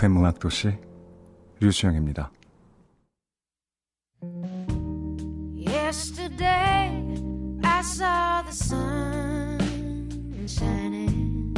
FM 0.00 0.16
음악도시 0.16 0.78
류수영입니다. 1.60 2.30
Yesterday 5.54 6.90
I 7.62 7.82
saw 7.82 8.42
the 8.42 8.52
sun 8.52 10.46
shining 10.48 11.54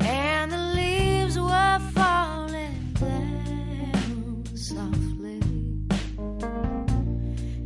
and 0.00 0.52
the 0.52 0.58
leaves 0.74 1.38
were 1.38 1.78
falling 1.94 2.92
down 2.94 4.44
softly 4.54 5.40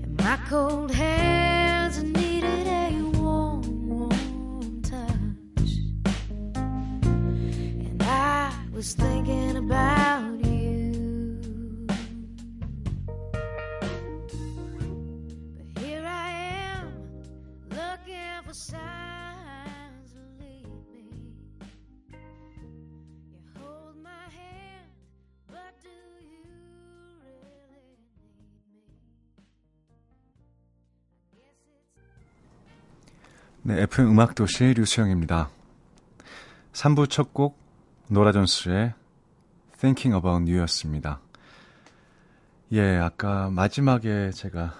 and 0.02 0.16
my 0.18 0.36
cold 0.48 0.90
hands 0.92 1.35
네, 33.67 33.81
FM 33.81 34.11
음악도시 34.11 34.63
류수영입니다. 34.77 35.49
3부 36.71 37.09
첫 37.09 37.33
곡 37.33 37.66
노라 38.09 38.31
존스의 38.31 38.93
Thinking 39.79 40.15
About 40.15 40.49
You였습니다. 40.49 41.19
예, 42.71 42.95
아까 42.95 43.49
마지막에 43.49 44.31
제가 44.31 44.73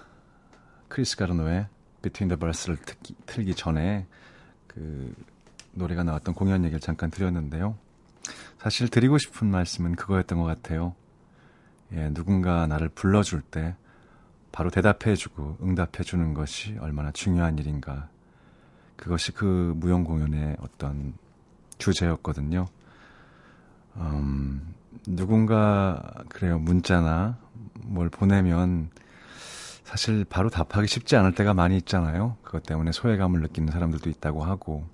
크리스 0.88 1.14
가르노의 1.18 1.66
Between 2.00 2.28
the 2.30 2.38
Bars를 2.38 2.78
듣기, 2.78 3.14
틀기 3.26 3.54
전에 3.54 4.06
그 4.66 5.14
노래가 5.72 6.04
나왔던 6.04 6.34
공연 6.34 6.64
얘기를 6.64 6.80
잠깐 6.80 7.10
드렸는데요. 7.10 7.76
사실 8.60 8.88
드리고 8.88 9.18
싶은 9.18 9.46
말씀은 9.50 9.96
그거였던 9.96 10.38
것 10.38 10.44
같아요. 10.44 10.94
예, 11.92 12.08
누군가 12.14 12.66
나를 12.66 12.88
불러줄 12.88 13.42
때 13.42 13.76
바로 14.52 14.70
대답해주고 14.70 15.58
응답해주는 15.60 16.32
것이 16.32 16.78
얼마나 16.80 17.12
중요한 17.12 17.58
일인가 17.58 18.08
그것이 18.96 19.32
그 19.32 19.74
무용 19.76 20.04
공연의 20.04 20.56
어떤 20.60 21.12
주제였거든요. 21.76 22.68
음, 23.98 24.74
누군가 25.06 26.02
그래요 26.28 26.58
문자나 26.58 27.38
뭘 27.84 28.08
보내면 28.08 28.90
사실 29.84 30.24
바로 30.28 30.50
답하기 30.50 30.86
쉽지 30.86 31.16
않을 31.16 31.34
때가 31.34 31.54
많이 31.54 31.76
있잖아요. 31.78 32.36
그것 32.42 32.62
때문에 32.62 32.92
소외감을 32.92 33.40
느끼는 33.40 33.72
사람들도 33.72 34.10
있다고 34.10 34.44
하고 34.44 34.86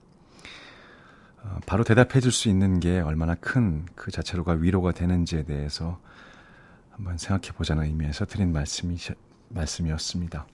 어, 1.43 1.59
바로 1.67 1.85
대답해 1.85 2.21
줄 2.21 2.31
수 2.33 2.49
있는 2.49 2.81
게 2.81 3.01
얼마나 3.01 3.35
큰 3.35 3.87
그 3.97 4.11
자체로가 4.11 4.53
위로가 4.53 4.93
되는지에 4.93 5.45
대해서 5.45 5.99
한번 6.91 7.19
생각해 7.19 7.53
보자는 7.57 7.85
의미에서 7.85 8.25
드린 8.27 8.53
말씀이 8.53 8.97
말씀이었습니다. 9.49 10.47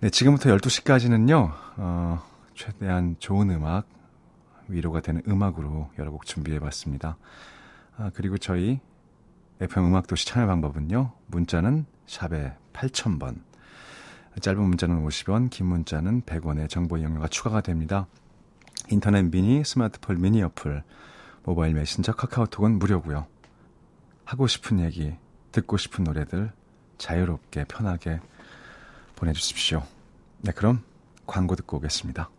네, 0.00 0.10
지금부터 0.10 0.50
12시까지는요, 0.56 1.52
어, 1.76 2.22
최대한 2.54 3.16
좋은 3.18 3.50
음악, 3.50 3.86
위로가 4.68 5.00
되는 5.00 5.22
음악으로 5.26 5.90
여러 5.98 6.10
곡 6.10 6.24
준비해 6.26 6.58
봤습니다. 6.58 7.16
아, 7.96 8.10
그리고 8.14 8.38
저희 8.38 8.80
FM 9.60 9.86
음악도시 9.86 10.26
참여 10.26 10.46
방법은요, 10.46 11.12
문자는 11.26 11.86
샵에 12.06 12.54
8000번, 12.72 13.40
짧은 14.40 14.62
문자는 14.62 15.04
50원, 15.04 15.50
긴 15.50 15.66
문자는 15.66 16.22
100원의 16.22 16.68
정보 16.68 16.96
이용료가 16.96 17.28
추가가 17.28 17.60
됩니다. 17.60 18.06
인터넷 18.90 19.22
미니, 19.22 19.64
스마트폰 19.64 20.20
미니 20.20 20.42
어플, 20.42 20.82
모바일 21.42 21.74
메신저 21.74 22.12
카카오톡은 22.12 22.78
무료고요. 22.78 23.26
하고 24.24 24.46
싶은 24.46 24.80
얘기, 24.80 25.16
듣고 25.50 25.76
싶은 25.76 26.04
노래들 26.04 26.52
자유롭게 26.98 27.64
편하게 27.64 28.20
보내주십시오. 29.16 29.82
네, 30.40 30.52
그럼 30.52 30.82
광고 31.26 31.56
듣고 31.56 31.78
오겠습니다. 31.78 32.30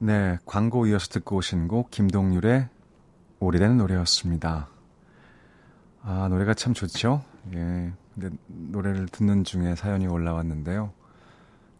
네, 0.00 0.38
광고 0.46 0.86
이어서 0.86 1.08
듣고 1.08 1.36
오신 1.38 1.66
곡 1.66 1.90
김동률의 1.90 2.68
오래된 3.40 3.78
노래였습니다. 3.78 4.68
아, 6.02 6.28
노래가 6.28 6.54
참 6.54 6.72
좋죠? 6.72 7.24
예. 7.52 7.92
근데 8.14 8.36
노래를 8.46 9.06
듣는 9.06 9.42
중에 9.42 9.74
사연이 9.74 10.06
올라왔는데요. 10.06 10.92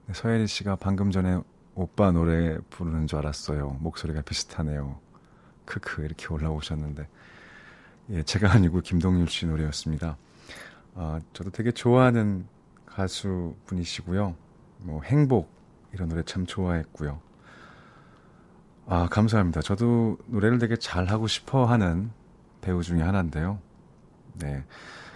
네, 0.07 0.15
서예리 0.15 0.49
씨가 0.49 0.77
방금 0.77 1.13
전에 1.13 1.41
오빠 1.77 2.11
노래 2.11 2.59
부르는 2.71 3.07
줄 3.07 3.21
알았어요. 3.21 3.77
목소리가 3.81 4.23
비슷하네요. 4.23 4.99
크크 5.65 6.03
이렇게 6.05 6.27
올라오셨는데 6.27 7.07
예, 8.11 8.23
제가 8.25 8.51
아니고 8.51 8.81
김동률 8.81 9.29
씨 9.29 9.47
노래였습니다. 9.47 10.17
아, 10.97 11.21
저도 11.33 11.51
되게 11.51 11.71
좋아하는 11.71 12.49
가수 12.85 13.55
분이시고요. 13.67 14.35
뭐 14.79 15.03
행복 15.03 15.53
이런 15.93 16.09
노래 16.09 16.25
참 16.25 16.47
좋아했고요. 16.47 17.28
아, 18.91 19.07
감사합니다. 19.07 19.61
저도 19.61 20.17
노래를 20.27 20.59
되게 20.59 20.77
잘하고 20.77 21.27
싶어 21.27 21.67
하는 21.67 22.11
배우 22.63 22.83
중에 22.83 23.03
하나인데요. 23.03 23.59
네. 24.35 24.65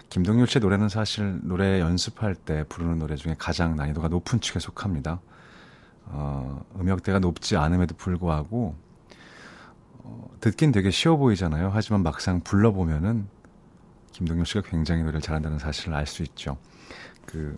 김동률 0.09 0.45
씨의 0.45 0.61
노래는 0.61 0.89
사실 0.89 1.39
노래 1.41 1.79
연습할 1.79 2.35
때 2.35 2.65
부르는 2.69 2.99
노래 2.99 3.15
중에 3.15 3.35
가장 3.39 3.75
난이도가 3.75 4.09
높은 4.09 4.39
축에 4.39 4.59
속합니다. 4.59 5.21
어, 6.05 6.63
음역대가 6.79 7.17
높지 7.17 7.57
않음에도 7.57 7.95
불구하고, 7.95 8.75
어, 10.03 10.29
듣긴 10.39 10.71
되게 10.71 10.91
쉬워 10.91 11.17
보이잖아요. 11.17 11.71
하지만 11.73 12.03
막상 12.03 12.41
불러보면은 12.41 13.27
김동률 14.11 14.45
씨가 14.45 14.61
굉장히 14.69 15.01
노래를 15.01 15.21
잘한다는 15.21 15.57
사실을 15.57 15.95
알 15.95 16.05
수 16.05 16.21
있죠. 16.21 16.57
그, 17.25 17.57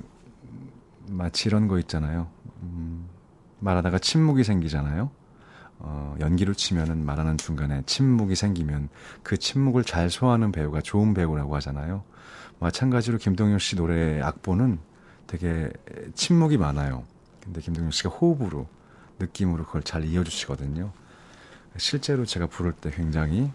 마치 1.09 1.49
이런 1.49 1.67
거 1.67 1.77
있잖아요. 1.79 2.29
음, 2.61 3.09
말하다가 3.59 3.99
침묵이 3.99 4.45
생기잖아요. 4.45 5.11
어, 6.15 6.19
연기를 6.19 6.55
치면은 6.55 7.05
말하는 7.05 7.37
중간에 7.37 7.83
침묵이 7.85 8.35
생기면 8.35 8.89
그 9.23 9.37
침묵을 9.37 9.83
잘 9.83 10.09
소화하는 10.09 10.51
배우가 10.51 10.81
좋은 10.81 11.13
배우라고 11.13 11.55
하잖아요. 11.55 12.03
마찬가지로 12.59 13.17
김동률 13.17 13.59
씨 13.59 13.75
노래 13.75 14.21
악보는 14.21 14.79
되게 15.27 15.69
침묵이 16.13 16.57
많아요. 16.57 17.03
근데 17.43 17.61
김동률 17.61 17.91
씨가 17.91 18.09
호흡으로 18.09 18.67
느낌으로 19.19 19.65
그걸 19.65 19.83
잘 19.83 20.05
이어주시거든요. 20.05 20.91
실제로 21.77 22.25
제가 22.25 22.47
부를 22.47 22.71
때 22.71 22.89
굉장히 22.91 23.51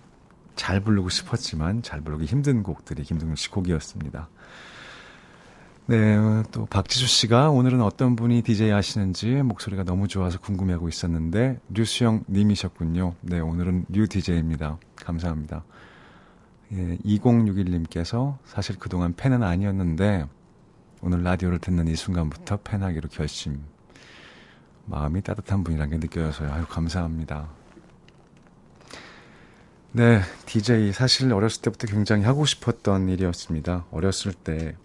잘 0.55 0.81
부르고 0.81 1.09
싶었지만 1.09 1.83
잘 1.83 2.01
부르기 2.01 2.27
힘든 2.27 2.63
곡들이 2.63 3.03
김동률 3.03 3.37
씨 3.37 3.51
곡이었습니다. 3.51 4.29
네, 5.91 6.45
또 6.53 6.67
박지수 6.67 7.09
씨가 7.09 7.51
오늘은 7.51 7.83
어떤 7.83 8.15
분이 8.15 8.43
DJ 8.43 8.71
하시는지 8.71 9.43
목소리가 9.43 9.83
너무 9.83 10.07
좋아서 10.07 10.39
궁금해하고 10.39 10.89
있었는데 10.89 11.59
류수영 11.69 12.27
님이셨군요. 12.29 13.17
네, 13.23 13.41
오늘은 13.41 13.87
류 13.89 14.07
DJ입니다. 14.07 14.79
감사합니다. 14.95 15.65
예, 16.75 16.97
2061님께서 16.99 18.37
사실 18.45 18.79
그동안 18.79 19.15
팬은 19.17 19.43
아니었는데 19.43 20.29
오늘 21.03 21.25
라디오를 21.25 21.59
듣는 21.59 21.89
이 21.89 21.97
순간부터 21.97 22.59
팬하기로 22.59 23.09
결심. 23.09 23.61
마음이 24.87 25.23
따뜻한 25.23 25.65
분이란 25.65 25.91
게 25.91 25.99
느껴져서요. 25.99 26.53
아유, 26.53 26.67
감사합니다. 26.69 27.49
네, 29.91 30.21
DJ 30.47 30.93
사실 30.93 31.33
어렸을 31.33 31.63
때부터 31.63 31.89
굉장히 31.89 32.23
하고 32.23 32.47
싶었던 32.47 33.09
일이었습니다. 33.09 33.87
어렸을 33.91 34.33
때 34.35 34.77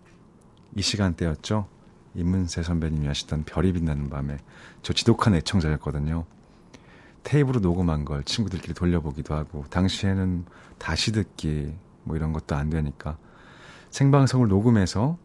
이 0.75 0.81
시간대였죠. 0.81 1.68
임문세 2.16 2.63
선배님이 2.63 3.07
하시던 3.07 3.44
별이 3.45 3.74
빛나는 3.74 4.10
밤에 4.10 4.38
저 4.81 4.94
지독한 4.94 5.36
애청자였거든요. 5.36 6.25
테이프로 7.24 7.60
녹음한 7.60 8.06
걸 8.06 8.24
친구들끼리 8.24 8.74
돌려보기도 8.74 9.33
하고 9.33 9.66
당시에는 9.69 10.45
다시 10.77 11.12
듣기 11.12 11.74
뭐 12.04 12.16
이런 12.16 12.33
것도 12.33 12.56
안 12.56 12.69
되니까 12.69 13.18
생방송을 13.89 14.48
녹음해서 14.48 15.18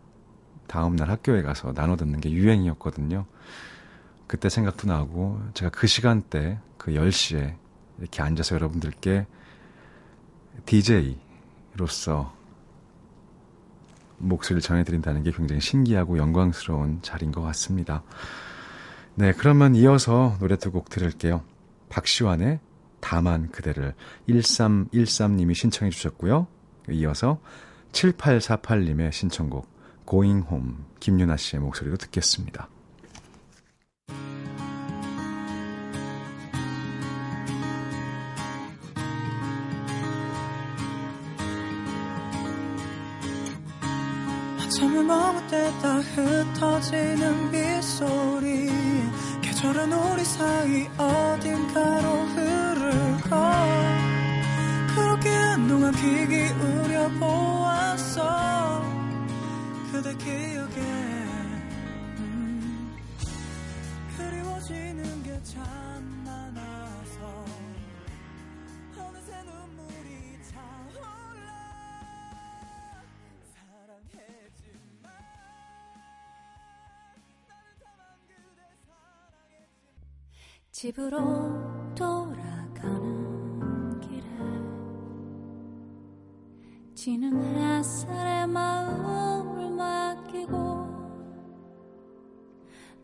다음 0.66 0.96
날 0.96 1.10
학교에 1.10 1.42
가서 1.42 1.72
나눠 1.74 1.96
듣는 1.96 2.20
게 2.20 2.30
유행이었거든요. 2.30 3.26
그때 4.26 4.48
생각도 4.48 4.86
나고 4.86 5.40
제가 5.54 5.70
그 5.70 5.86
시간대 5.86 6.58
그 6.78 6.92
10시에 6.92 7.56
이렇게 7.98 8.22
앉아서 8.22 8.54
여러분들께 8.54 9.26
DJ로서 10.66 12.32
목소리를 14.20 14.62
전해드린다는 14.62 15.22
게 15.24 15.32
굉장히 15.32 15.60
신기하고 15.60 16.18
영광스러운 16.18 17.00
자리인 17.02 17.32
것 17.32 17.42
같습니다. 17.42 18.02
네, 19.14 19.32
그러면 19.32 19.74
이어서 19.74 20.36
노래 20.40 20.56
두 20.56 20.70
곡 20.70 20.88
들을게요. 20.88 21.42
박시환의 21.88 22.60
다만 23.00 23.50
그대를 23.50 23.94
1313님이 24.28 25.54
신청해 25.54 25.90
주셨고요. 25.90 26.46
이어서 26.90 27.40
7848님의 27.92 29.12
신청곡 29.12 29.68
Going 30.08 30.46
Home 30.48 30.74
김윤아 31.00 31.36
씨의 31.36 31.60
목소리로 31.60 31.96
듣겠습니다. 31.96 32.68
때다 45.50 45.98
흩어지는 45.98 47.50
빗소리. 47.50 48.70
계절은 49.42 49.92
우리 49.92 50.24
사이 50.24 50.88
어딘가로 50.96 52.08
흐르고 52.08 53.30
그렇게 54.94 55.28
한동안 55.30 55.92
귀 55.94 56.26
기울여 56.28 57.08
보았어 57.18 58.19
집으로 80.80 81.20
돌아가는 81.94 84.00
길에 84.00 84.24
지는 86.94 87.36
햇살에 87.54 88.46
마음을 88.46 89.72
맡기고 89.72 90.56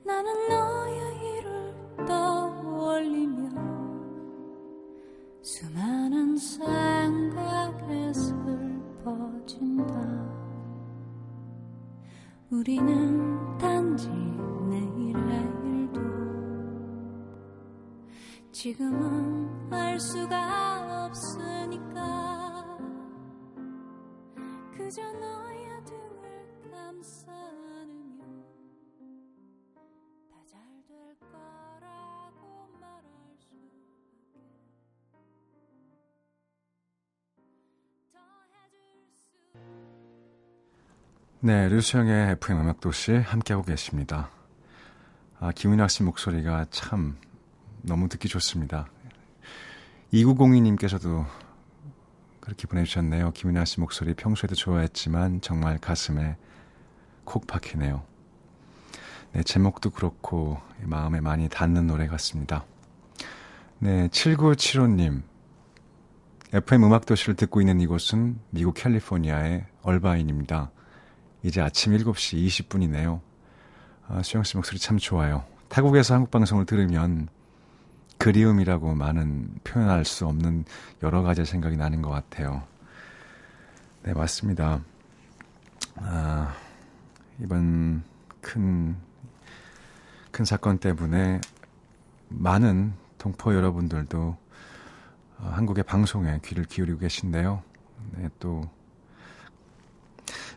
나는 0.06 0.48
너의 0.48 1.36
일을 1.36 1.74
떠올리며 2.06 3.50
수많은 5.42 6.38
생각에 6.38 8.10
슬퍼진다. 9.04 9.94
우리는 12.48 13.58
단지 13.58 14.08
내일의 14.08 15.55
지금은 18.56 19.70
알 19.70 20.00
수가 20.00 21.04
없으니까 21.04 22.78
그저 24.74 25.02
너의 25.02 25.68
등을 25.84 26.70
감싸 26.72 27.32
안으며 27.32 28.24
다잘 30.32 30.58
될 30.88 30.96
거라고 31.30 32.66
말할 32.80 33.04
수밖에 33.36 34.40
더 38.14 38.18
해줄 38.54 38.80
수 39.20 39.58
네, 41.40 41.68
류수영의 41.68 42.30
FM 42.30 42.60
음악도시 42.62 43.16
함께하고 43.16 43.66
계십니다. 43.66 44.30
아, 45.38 45.52
김은학 45.52 45.90
씨 45.90 46.02
목소리가 46.02 46.64
참 46.70 47.18
너무 47.86 48.08
듣기 48.08 48.28
좋습니다. 48.28 48.88
2902님께서도 50.12 51.24
그렇게 52.40 52.66
보내주셨네요. 52.66 53.32
김은학 53.32 53.66
씨 53.66 53.80
목소리 53.80 54.14
평소에도 54.14 54.54
좋아했지만 54.54 55.40
정말 55.40 55.78
가슴에 55.78 56.36
콕 57.24 57.46
박히네요. 57.46 58.02
네, 59.32 59.42
제목도 59.42 59.90
그렇고 59.90 60.60
마음에 60.82 61.20
많이 61.20 61.48
닿는 61.48 61.86
노래 61.86 62.06
같습니다. 62.06 62.64
네, 63.78 64.08
7975님. 64.08 65.22
FM 66.52 66.84
음악도시를 66.84 67.34
듣고 67.34 67.60
있는 67.60 67.80
이곳은 67.80 68.38
미국 68.50 68.74
캘리포니아의 68.74 69.66
얼바인입니다. 69.82 70.70
이제 71.42 71.60
아침 71.60 71.92
7시 71.92 72.46
20분이네요. 72.46 73.20
아, 74.08 74.22
수영 74.22 74.44
씨 74.44 74.56
목소리 74.56 74.78
참 74.78 74.98
좋아요. 74.98 75.44
타국에서 75.68 76.14
한국 76.14 76.30
방송을 76.30 76.64
들으면 76.64 77.28
그리움이라고 78.26 78.96
많은 78.96 79.54
표현할 79.62 80.04
수 80.04 80.26
없는 80.26 80.64
여러 81.04 81.22
가지 81.22 81.44
생각이 81.44 81.76
나는 81.76 82.02
것 82.02 82.10
같아요. 82.10 82.64
네, 84.02 84.14
맞습니다. 84.14 84.80
아, 85.94 86.52
이번 87.38 88.02
큰, 88.40 88.96
큰 90.32 90.44
사건 90.44 90.78
때문에 90.78 91.40
많은 92.26 92.94
동포 93.16 93.54
여러분들도 93.54 94.36
어, 95.38 95.48
한국의 95.54 95.84
방송에 95.84 96.40
귀를 96.44 96.64
기울이고 96.64 96.98
계신데요. 96.98 97.62
네, 98.16 98.28
또, 98.40 98.68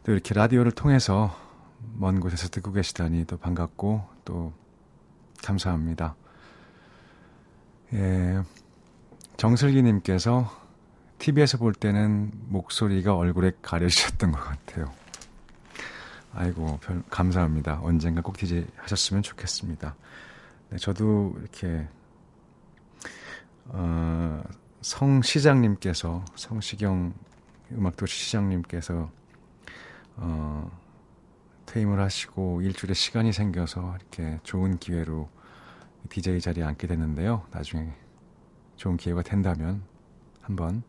또 0.04 0.12
이렇게 0.12 0.34
라디오를 0.34 0.72
통해서 0.72 1.38
먼 1.98 2.20
곳에서 2.20 2.48
듣고 2.48 2.72
계시다니 2.72 3.26
또 3.26 3.38
반갑고 3.38 4.04
또 4.26 4.54
감사합니다. 5.44 6.16
예, 7.94 8.44
정슬기님께서 9.38 10.52
TV에서 11.18 11.58
볼 11.58 11.74
때는 11.74 12.32
목소리가 12.48 13.16
얼굴에 13.16 13.52
가려지셨던 13.62 14.32
것 14.32 14.40
같아요. 14.40 14.92
아이고, 16.34 16.78
별, 16.82 17.02
감사합니다. 17.10 17.80
언젠가 17.82 18.22
꼭 18.22 18.38
DJ 18.38 18.66
하셨으면 18.78 19.24
좋겠습니다. 19.24 19.96
네, 20.70 20.78
저도 20.78 21.34
이렇게, 21.40 21.88
어, 23.66 24.44
성 24.82 25.22
시장님께서, 25.24 26.24
성시경 26.36 27.14
음악도시 27.72 28.26
시장님께서, 28.26 29.10
어, 30.18 30.72
퇴임을 31.66 32.00
하시고 32.00 32.62
일주일에 32.62 32.94
시간이 32.94 33.34
생겨서 33.34 33.96
이렇게 34.00 34.40
좋은 34.44 34.78
기회로 34.78 35.30
DJ 36.08 36.40
자리에 36.40 36.64
앉게 36.64 36.88
됐는데요. 36.88 37.46
나중에 37.52 37.94
좋은 38.76 38.98
기회가 38.98 39.22
된다면 39.22 39.84
한번 40.42 40.84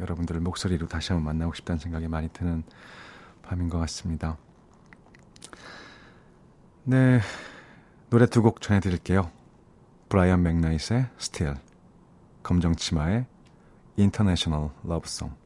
여러분들을 0.00 0.40
목소리로 0.40 0.88
다시 0.88 1.12
한번 1.12 1.26
만나고 1.26 1.52
싶다는 1.54 1.78
생각이 1.78 2.08
많이 2.08 2.28
드는 2.28 2.62
밤인 3.42 3.68
것 3.68 3.78
같습니다. 3.78 4.38
네, 6.84 7.20
노래 8.10 8.26
두 8.26 8.42
곡 8.42 8.60
전해드릴게요. 8.60 9.30
브라이언 10.08 10.42
맥나이스의 10.42 11.06
Still, 11.18 11.56
검정치마의 12.42 13.26
International 13.98 14.70
Love 14.84 15.06
Song. 15.06 15.41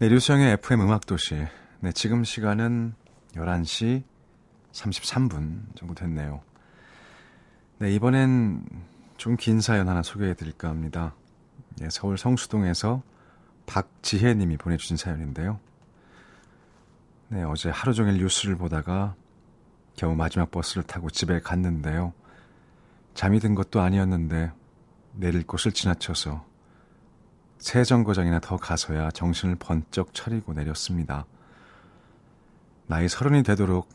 네, 0.00 0.08
류수영의 0.08 0.52
FM 0.52 0.80
음악도시. 0.80 1.46
네, 1.80 1.92
지금 1.92 2.24
시간은 2.24 2.94
11시 3.34 4.02
33분 4.72 5.76
정도 5.76 5.94
됐네요. 5.94 6.40
네, 7.80 7.92
이번엔 7.92 8.64
좀 9.18 9.36
긴 9.36 9.60
사연 9.60 9.90
하나 9.90 10.02
소개해 10.02 10.32
드릴까 10.32 10.70
합니다. 10.70 11.14
네, 11.76 11.90
서울 11.90 12.16
성수동에서 12.16 13.02
박지혜 13.66 14.32
님이 14.32 14.56
보내주신 14.56 14.96
사연인데요. 14.96 15.60
네, 17.28 17.42
어제 17.42 17.68
하루 17.68 17.92
종일 17.92 18.16
뉴스를 18.16 18.56
보다가 18.56 19.14
겨우 19.96 20.14
마지막 20.14 20.50
버스를 20.50 20.82
타고 20.82 21.10
집에 21.10 21.40
갔는데요. 21.40 22.14
잠이 23.12 23.38
든 23.38 23.54
것도 23.54 23.82
아니었는데 23.82 24.50
내릴 25.12 25.46
곳을 25.46 25.72
지나쳐서 25.72 26.48
새 27.60 27.84
정거장이나 27.84 28.40
더 28.40 28.56
가서야 28.56 29.10
정신을 29.12 29.56
번쩍 29.56 30.12
차리고 30.14 30.54
내렸습니다. 30.54 31.26
나이 32.86 33.08
서른이 33.08 33.44
되도록 33.44 33.88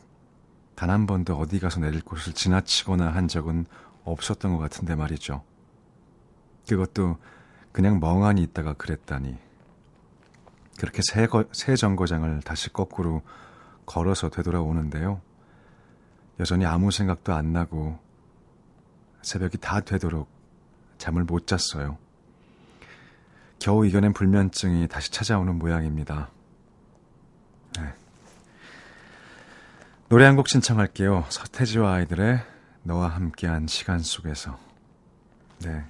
단 0.76 0.90
한 0.90 1.06
번도 1.06 1.36
어디 1.36 1.58
가서 1.58 1.80
내릴 1.80 2.02
곳을 2.02 2.32
지나치거나 2.32 3.08
한 3.08 3.28
적은 3.28 3.66
없었던 4.04 4.52
것 4.52 4.58
같은데 4.58 4.94
말이죠. 4.94 5.42
그것도 6.68 7.18
그냥 7.72 7.98
멍하니 7.98 8.42
있다가 8.42 8.74
그랬다니. 8.74 9.36
그렇게 10.78 11.00
새, 11.02 11.26
거, 11.26 11.44
새 11.52 11.74
정거장을 11.74 12.40
다시 12.42 12.72
거꾸로 12.72 13.22
걸어서 13.86 14.28
되돌아오는데요. 14.28 15.20
여전히 16.38 16.66
아무 16.66 16.90
생각도 16.90 17.32
안 17.32 17.52
나고 17.52 17.98
새벽이 19.22 19.56
다 19.60 19.80
되도록 19.80 20.28
잠을 20.98 21.24
못 21.24 21.46
잤어요. 21.46 21.98
겨우 23.58 23.86
이겨낸 23.86 24.12
불면증이 24.12 24.88
다시 24.88 25.10
찾아오는 25.10 25.58
모양입니다. 25.58 26.30
네. 27.78 27.94
노래 30.08 30.24
한 30.24 30.36
곡 30.36 30.48
신청할게요. 30.48 31.24
서태지와 31.28 31.94
아이들의 31.94 32.40
너와 32.84 33.08
함께한 33.08 33.66
시간 33.66 33.98
속에서. 34.00 34.58
네. 35.60 35.84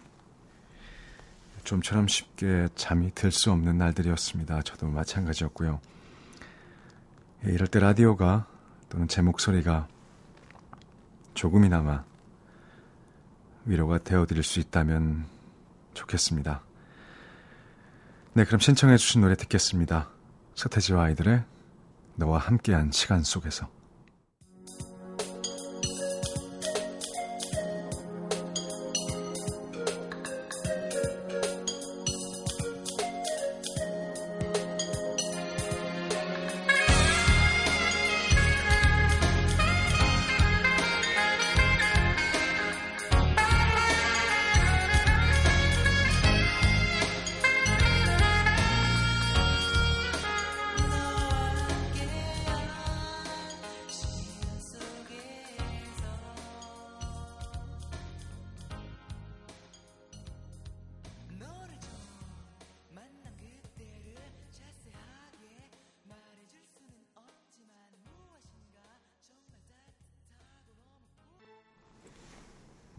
좀처럼 1.65 2.07
쉽게 2.09 2.69
잠이 2.77 3.13
들 3.15 3.31
수 3.33 3.51
없는 3.51 3.77
날들이었습니다. 3.77 4.63
저도 4.63 4.87
마찬가지였고요. 4.87 5.81
예, 7.47 7.51
이럴 7.53 7.67
때 7.69 7.81
라디오가 7.81 8.47
또는 8.89 9.09
제 9.09 9.21
목소리가 9.21 9.89
조금이나마 11.35 12.05
위로가 13.67 13.99
되어드릴 13.99 14.43
수 14.45 14.61
있다면 14.61 15.27
좋겠습니다. 15.95 16.63
네, 18.37 18.45
그럼 18.45 18.61
신청해 18.61 18.99
주신 18.99 19.23
노래 19.23 19.35
듣겠습니다. 19.35 20.11
서태지와 20.57 21.05
아이들의 21.05 21.43
너와 22.17 22.37
함께한 22.37 22.93
시간 22.93 23.23
속에서. 23.23 23.71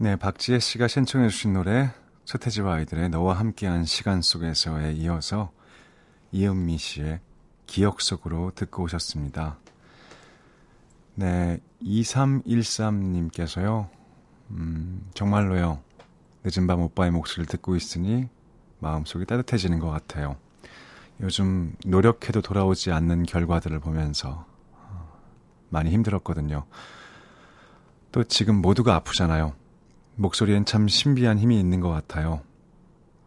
네, 0.00 0.14
박지혜 0.14 0.60
씨가 0.60 0.86
신청해 0.86 1.28
주신 1.28 1.54
노래 1.54 1.90
서태지와 2.24 2.74
아이들의 2.74 3.08
너와 3.08 3.34
함께한 3.34 3.84
시간 3.84 4.22
속에서에 4.22 4.92
이어서 4.92 5.50
이은미 6.30 6.78
씨의 6.78 7.18
기억 7.66 8.00
속으로 8.00 8.52
듣고 8.54 8.84
오셨습니다. 8.84 9.58
네, 11.16 11.58
2313님께서요. 11.82 13.88
음, 14.52 15.04
정말로요. 15.14 15.80
늦은 16.44 16.68
밤 16.68 16.80
오빠의 16.80 17.10
목소리를 17.10 17.46
듣고 17.46 17.74
있으니 17.74 18.28
마음속이 18.78 19.26
따뜻해지는 19.26 19.80
것 19.80 19.90
같아요. 19.90 20.36
요즘 21.20 21.74
노력해도 21.84 22.40
돌아오지 22.40 22.92
않는 22.92 23.24
결과들을 23.24 23.80
보면서 23.80 24.46
어, 24.74 25.18
많이 25.70 25.90
힘들었거든요. 25.90 26.66
또 28.12 28.22
지금 28.22 28.62
모두가 28.62 28.94
아프잖아요. 28.94 29.54
목소리엔 30.20 30.64
참 30.64 30.88
신비한 30.88 31.38
힘이 31.38 31.60
있는 31.60 31.78
것 31.78 31.90
같아요. 31.90 32.42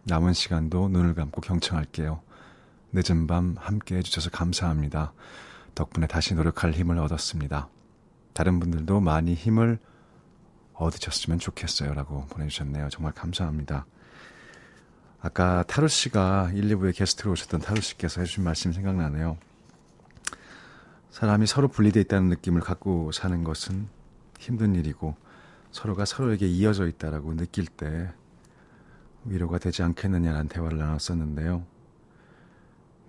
남은 0.04 0.34
시간도 0.34 0.90
눈을 0.90 1.14
감고 1.14 1.40
경청할게요. 1.40 2.22
늦은 2.92 3.28
밤 3.28 3.56
함께 3.58 3.96
해주셔서 3.96 4.30
감사합니다. 4.30 5.14
덕분에 5.74 6.06
다시 6.08 6.36
노력할 6.36 6.74
힘을 6.74 6.98
얻었습니다. 7.00 7.70
다른 8.34 8.60
분들도 8.60 9.00
많이 9.00 9.36
힘을 9.36 9.80
얻으셨으면 10.74 11.40
좋겠어요. 11.40 11.94
라고 11.94 12.26
보내주셨네요. 12.26 12.90
정말 12.90 13.14
감사합니다. 13.14 13.86
아까 15.22 15.64
타루 15.64 15.88
씨가 15.88 16.52
1, 16.54 16.76
2부에 16.76 16.94
게스트로 16.94 17.32
오셨던 17.32 17.62
타루 17.62 17.80
씨께서 17.80 18.20
해주신 18.20 18.44
말씀이 18.44 18.74
생각나네요. 18.74 19.38
사람이 21.12 21.48
서로 21.48 21.70
분리되어 21.70 22.02
있다는 22.02 22.28
느낌을 22.28 22.60
갖고 22.60 23.14
사는 23.14 23.46
것은 23.46 23.88
힘든 24.40 24.76
일이고, 24.76 25.16
서로가 25.72 26.06
서로에게 26.06 26.48
이어져 26.48 26.88
있다라고 26.88 27.36
느낄 27.36 27.66
때 27.66 28.14
위로가 29.26 29.58
되지 29.58 29.84
않겠느냐라는 29.84 30.48
대화를 30.48 30.78
나눴었는데요. 30.78 31.66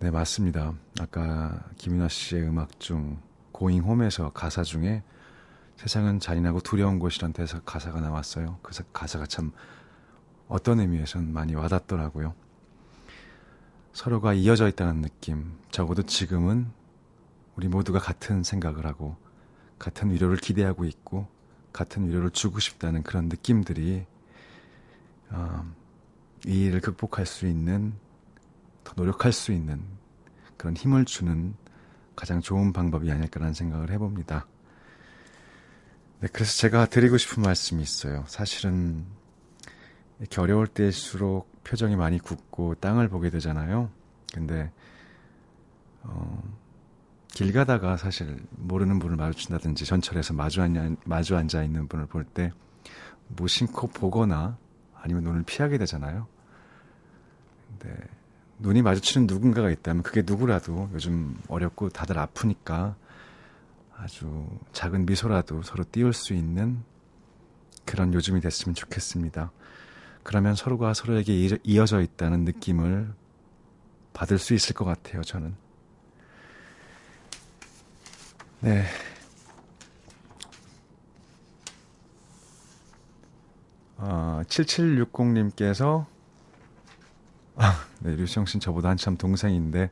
네, 0.00 0.10
맞습니다. 0.10 0.74
아까 1.00 1.64
김윤아 1.76 2.08
씨의 2.08 2.48
음악 2.48 2.80
중 2.80 3.20
고잉 3.52 3.82
홈에서 3.82 4.30
가사 4.30 4.62
중에 4.62 5.02
세상은 5.76 6.20
잔인하고 6.20 6.60
두려운 6.60 6.98
곳이란 6.98 7.32
데서 7.32 7.60
가사가 7.62 8.00
나왔어요. 8.00 8.58
그 8.62 8.72
가사가 8.92 9.26
참 9.26 9.52
어떤 10.48 10.80
의미에선 10.80 11.32
많이 11.32 11.54
와닿더라고요. 11.54 12.34
서로가 13.92 14.32
이어져 14.34 14.68
있다는 14.68 15.02
느낌, 15.02 15.58
적어도 15.70 16.02
지금은 16.02 16.70
우리 17.56 17.68
모두가 17.68 17.98
같은 17.98 18.42
생각을 18.42 18.86
하고 18.86 19.16
같은 19.78 20.10
위로를 20.10 20.36
기대하고 20.36 20.84
있고 20.84 21.26
같은 21.72 22.08
위로를 22.08 22.30
주고 22.30 22.60
싶다는 22.60 23.02
그런 23.02 23.28
느낌들이 23.28 24.04
어, 25.30 25.72
이 26.46 26.64
일을 26.64 26.80
극복할 26.80 27.26
수 27.26 27.46
있는 27.46 27.94
더 28.84 28.92
노력할 28.96 29.32
수 29.32 29.52
있는 29.52 29.82
그런 30.56 30.76
힘을 30.76 31.04
주는 31.04 31.54
가장 32.14 32.40
좋은 32.40 32.72
방법이 32.72 33.10
아닐까라는 33.10 33.54
생각을 33.54 33.90
해봅니다. 33.90 34.46
네, 36.20 36.28
그래서 36.32 36.52
제가 36.58 36.86
드리고 36.86 37.16
싶은 37.16 37.42
말씀이 37.42 37.82
있어요. 37.82 38.24
사실은 38.28 39.04
이렇게 40.20 40.40
어려울 40.40 40.66
때일수록 40.66 41.50
표정이 41.64 41.96
많이 41.96 42.18
굳고 42.18 42.76
땅을 42.76 43.08
보게 43.08 43.30
되잖아요. 43.30 43.90
근데 44.32 44.70
어, 46.02 46.42
길 47.34 47.52
가다가 47.52 47.96
사실 47.96 48.38
모르는 48.50 48.98
분을 48.98 49.16
마주친다든지 49.16 49.84
전철에서 49.86 50.34
마주 50.34 50.60
앉아, 50.62 50.96
마주 51.04 51.36
앉아 51.36 51.62
있는 51.62 51.88
분을 51.88 52.06
볼 52.06 52.24
때 52.24 52.52
무심코 53.28 53.88
보거나 53.88 54.58
아니면 54.94 55.24
눈을 55.24 55.42
피하게 55.44 55.78
되잖아요. 55.78 56.26
근데 57.68 57.96
눈이 58.58 58.82
마주치는 58.82 59.26
누군가가 59.26 59.70
있다면 59.70 60.02
그게 60.02 60.22
누구라도 60.24 60.88
요즘 60.92 61.36
어렵고 61.48 61.88
다들 61.88 62.18
아프니까 62.18 62.94
아주 63.96 64.46
작은 64.72 65.06
미소라도 65.06 65.62
서로 65.62 65.84
띄울 65.90 66.12
수 66.12 66.34
있는 66.34 66.82
그런 67.84 68.12
요즘이 68.14 68.40
됐으면 68.40 68.74
좋겠습니다. 68.74 69.50
그러면 70.22 70.54
서로가 70.54 70.94
서로에게 70.94 71.58
이어져 71.64 72.00
있다는 72.00 72.44
느낌을 72.44 73.12
받을 74.12 74.38
수 74.38 74.54
있을 74.54 74.74
것 74.74 74.84
같아요, 74.84 75.22
저는. 75.22 75.54
네. 78.62 78.84
아, 83.96 84.42
7760님께서, 84.48 86.06
아, 87.56 87.86
네, 88.00 88.14
류시영 88.16 88.46
씨는 88.46 88.60
저보다 88.60 88.88
한참 88.88 89.16
동생인데, 89.16 89.90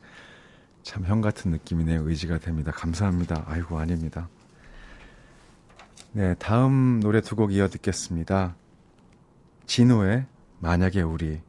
참 0.82 1.04
형 1.04 1.20
같은 1.20 1.50
느낌이네요. 1.50 2.08
의지가 2.08 2.38
됩니다. 2.38 2.72
감사합니다. 2.72 3.44
아이고, 3.46 3.78
아닙니다. 3.78 4.28
네, 6.12 6.34
다음 6.38 7.00
노래 7.00 7.20
두 7.20 7.36
곡 7.36 7.52
이어 7.52 7.68
듣겠습니다. 7.68 8.56
진호의 9.66 10.26
만약에 10.60 11.02
우리, 11.02 11.40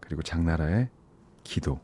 그리고 0.00 0.22
장나라의 0.22 0.88
기도. 1.44 1.80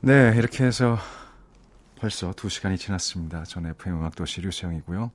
네, 0.00 0.32
이렇게 0.36 0.64
해서 0.64 0.96
벌써 1.96 2.32
두 2.32 2.48
시간이 2.48 2.78
지났습니다. 2.78 3.42
전 3.44 3.66
FM 3.66 3.96
음악도시 3.98 4.40
류수영이고요. 4.42 5.10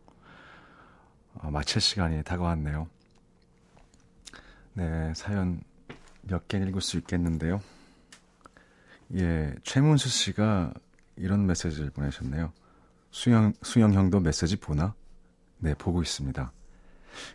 어, 1.35 1.51
마칠 1.51 1.81
시간이 1.81 2.23
다가왔네요. 2.23 2.87
네, 4.73 5.13
사연 5.15 5.61
몇 6.23 6.47
개 6.47 6.57
읽을 6.57 6.81
수 6.81 6.97
있겠는데요. 6.97 7.61
예, 9.15 9.53
최문수 9.63 10.09
씨가 10.09 10.73
이런 11.15 11.45
메시지를 11.45 11.89
보내셨네요. 11.91 12.51
수영, 13.11 13.53
수영 13.61 13.93
형도 13.93 14.19
메시지 14.19 14.55
보나? 14.57 14.95
네, 15.59 15.73
보고 15.75 16.01
있습니다. 16.01 16.51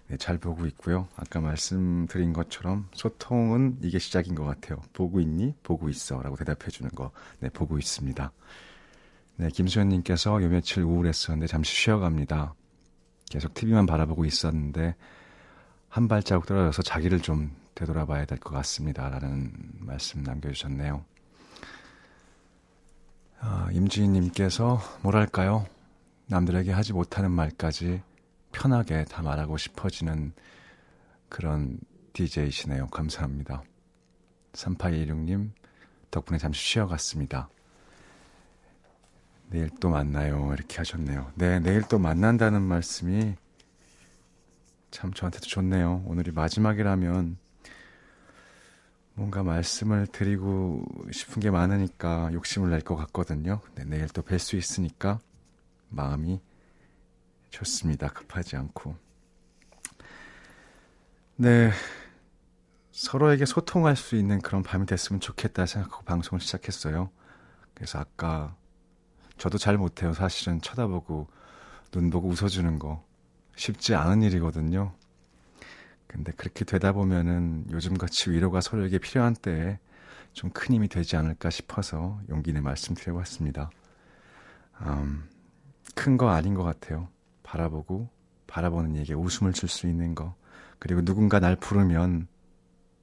네, 0.09 0.17
잘 0.17 0.39
보고 0.39 0.67
있고요. 0.67 1.09
아까 1.17 1.41
말씀드린 1.41 2.33
것처럼 2.33 2.89
소통은 2.93 3.79
이게 3.83 3.99
시작인 3.99 4.35
것 4.35 4.45
같아요. 4.45 4.81
보고 4.93 5.21
있니? 5.21 5.55
보고 5.63 5.89
있어. 5.89 6.21
라고 6.23 6.37
대답해 6.37 6.69
주는 6.71 6.91
거. 6.91 7.11
네, 7.41 7.49
보고 7.49 7.79
있습니다. 7.79 8.33
네, 9.37 9.49
김수현님께서 9.51 10.43
요 10.43 10.49
며칠 10.49 10.83
우울했었는데 10.83 11.47
잠시 11.47 11.75
쉬어갑니다. 11.75 12.55
계속 13.31 13.55
TV만 13.55 13.87
바라보고 13.87 14.25
있었는데 14.25 14.97
한 15.89 16.09
발자국 16.09 16.47
떨어져서 16.47 16.83
자기를 16.83 17.21
좀 17.21 17.55
되돌아봐야 17.75 18.25
될 18.25 18.39
것 18.39 18.51
같습니다. 18.55 19.09
라는 19.09 19.53
말씀 19.79 20.23
남겨주셨네요. 20.23 21.05
아, 23.41 23.69
임지인님께서 23.73 24.81
뭐랄까요? 25.03 25.67
남들에게 26.27 26.73
하지 26.73 26.93
못하는 26.93 27.31
말까지 27.31 28.03
편하게 28.53 29.05
다 29.05 29.23
말하고 29.23 29.57
싶어지는 29.57 30.33
그런 31.29 31.79
DJ시네요. 32.13 32.89
감사합니다. 32.89 33.63
3816님, 34.53 35.51
덕분에 36.11 36.39
잠시 36.39 36.61
쉬어갔습니다. 36.65 37.49
내일 39.51 39.71
또 39.81 39.91
만나요. 39.91 40.53
이렇게 40.53 40.77
하셨네요. 40.79 41.33
네, 41.35 41.61
내일 41.61 41.83
또 41.83 41.99
만난다는 41.99 42.63
말씀이 42.63 43.35
참 44.91 45.13
저한테도 45.13 45.47
좋네요. 45.47 46.03
오늘이 46.07 46.33
마지막이라면 46.33 47.39
뭔가 49.15 49.43
말씀을 49.43 50.07
드리고 50.07 50.85
싶은 51.13 51.41
게 51.41 51.51
많으니까 51.51 52.31
욕심을 52.33 52.71
낼 52.71 52.81
것 52.83 52.97
같거든요. 52.97 53.61
근데 53.65 53.85
내일 53.85 54.09
또 54.09 54.23
뵐 54.23 54.39
수 54.39 54.57
있으니까 54.57 55.19
마음이 55.89 56.41
좋습니다. 57.51 58.09
급하지 58.09 58.57
않고. 58.57 58.97
네. 61.37 61.71
서로에게 62.93 63.45
소통할 63.47 63.95
수 63.97 64.17
있는 64.17 64.41
그런 64.41 64.63
밤이 64.63 64.87
됐으면 64.87 65.21
좋겠다 65.21 65.67
생각하고 65.67 66.03
방송을 66.05 66.41
시작했어요. 66.41 67.11
그래서 67.75 68.01
아까 68.01 68.57
저도 69.37 69.57
잘 69.57 69.77
못해요. 69.79 70.13
사실은 70.13 70.61
쳐다보고 70.61 71.29
눈 71.93 72.11
보고 72.11 72.29
웃어주는 72.29 72.79
거 72.81 73.05
쉽지 73.57 73.95
않은 73.95 74.23
일이거든요. 74.23 74.93
근데 76.09 76.33
그렇게 76.33 76.65
되다 76.65 76.93
보면은 76.93 77.67
요즘같이 77.71 78.31
위로가 78.31 78.61
서로에게 78.61 78.99
필요한 78.99 79.35
때에 79.35 79.79
좀 80.33 80.51
큰 80.51 80.75
힘이 80.75 80.89
되지 80.89 81.17
않을까 81.17 81.51
싶어서 81.51 82.21
용기 82.29 82.53
내 82.53 82.61
말씀드려 82.61 83.15
봤습니다. 83.15 83.71
음, 84.83 85.29
큰 85.95 86.17
거 86.17 86.31
아닌 86.31 86.55
것 86.55 86.63
같아요. 86.63 87.09
바라보고 87.49 88.09
바라보는 88.47 88.95
이에게 88.97 89.15
웃음을 89.15 89.53
줄 89.53 89.69
수 89.69 89.87
있는 89.87 90.15
거 90.15 90.35
그리고 90.79 91.03
누군가 91.03 91.41
날 91.41 91.57
부르면 91.57 92.29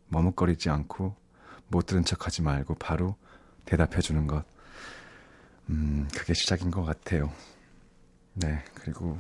머뭇거리지 0.08 0.69
않고 0.69 1.15
못 1.67 1.86
들은 1.86 2.03
척하지 2.03 2.41
말고 2.41 2.75
바로 2.75 3.15
대답해 3.65 4.01
주는 4.01 4.27
것 4.27 4.45
음, 5.69 6.08
그게 6.15 6.34
시작인 6.36 6.69
것 6.69 6.84
같아요. 6.84 7.31
네, 8.34 8.63
그리고 8.75 9.17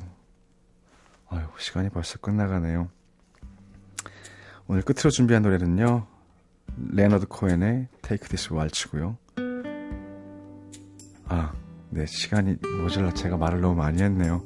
아유, 1.29 1.47
시간이 1.57 1.89
벌써 1.89 2.19
끝나가네요. 2.19 2.89
오늘 4.67 4.83
끝으로 4.83 5.09
준비한 5.09 5.41
노래는요. 5.41 6.05
레너드 6.91 7.25
코엔의 7.27 7.87
Take 8.03 8.27
This 8.27 8.53
Waltz고요. 8.53 9.17
아, 11.27 11.53
네, 11.89 12.05
시간이 12.05 12.57
모자라 12.81 13.11
제가 13.13 13.37
말을 13.37 13.61
너무 13.61 13.75
많이 13.75 14.03
했네요. 14.03 14.43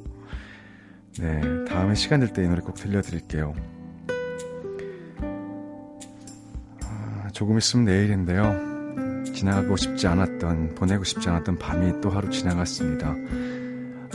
네, 1.20 1.64
다음에 1.68 1.94
시간 1.94 2.20
될 2.20 2.32
때 2.32 2.44
이 2.44 2.48
노래 2.48 2.60
꼭 2.62 2.74
들려드릴게요. 2.74 3.54
아, 6.84 7.28
조금 7.32 7.58
있으면 7.58 7.84
내일인데요. 7.84 8.70
지나가고 9.32 9.76
싶지 9.76 10.06
않았던, 10.06 10.74
보내고 10.74 11.04
싶지 11.04 11.28
않았던 11.28 11.58
밤이 11.58 12.00
또 12.00 12.10
하루 12.10 12.30
지나갔습니다. 12.30 13.14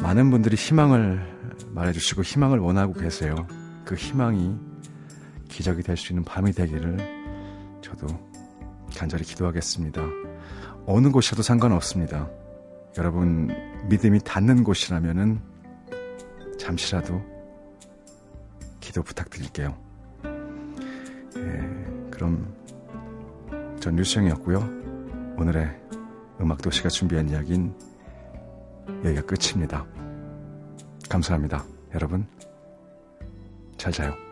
많은 0.02 0.30
분들이 0.30 0.56
희망을 0.56 1.22
말해주시고 1.70 2.24
희망을 2.24 2.60
원하고 2.60 2.94
계세요. 2.94 3.36
그 3.86 3.96
희망이 3.96 4.56
기적이 5.48 5.84
될 5.84 5.96
수 5.98 6.12
있는 6.12 6.24
밤이 6.24 6.52
되기를 6.54 6.98
저도 7.82 8.08
간절히 8.98 9.24
기도하겠습니다. 9.24 10.02
어느 10.86 11.10
곳이어도 11.10 11.42
상관없습니다. 11.44 12.30
여러분 12.98 13.50
믿음이 13.90 14.20
닿는 14.24 14.64
곳이라면은 14.64 15.40
잠시라도 16.58 17.22
기도 18.80 19.02
부탁드릴게요. 19.04 19.76
예, 21.38 22.10
그럼 22.12 22.54
전 23.80 23.96
류수영이었고요. 23.96 24.58
오늘의 25.38 25.80
음악도시가 26.40 26.90
준비한 26.90 27.30
이야기는 27.30 27.74
여기가 29.04 29.22
끝입니다. 29.24 29.86
감사합니다. 31.10 31.66
여러분, 31.94 32.28
잘 33.78 33.92
자요. 33.92 34.25